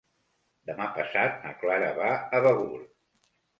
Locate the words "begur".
2.49-2.83